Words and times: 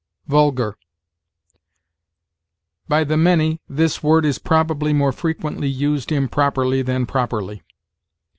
VULGAR. 0.25 0.77
By 2.87 3.03
the 3.03 3.17
many, 3.17 3.61
this 3.69 4.01
word 4.01 4.25
is 4.25 4.39
probably 4.39 4.93
more 4.93 5.11
frequently 5.11 5.67
used 5.69 6.11
improperly 6.11 6.81
than 6.81 7.05
properly. 7.05 7.61